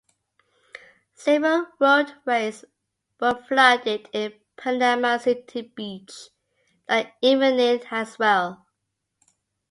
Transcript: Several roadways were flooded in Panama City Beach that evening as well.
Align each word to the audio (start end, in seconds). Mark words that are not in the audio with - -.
Several 1.13 1.67
roadways 1.79 2.65
were 3.19 3.39
flooded 3.47 4.09
in 4.13 4.33
Panama 4.57 5.17
City 5.17 5.61
Beach 5.61 6.29
that 6.87 7.13
evening 7.21 7.83
as 7.91 8.17
well. 8.17 8.65